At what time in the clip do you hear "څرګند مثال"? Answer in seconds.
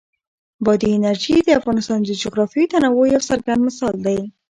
3.29-3.95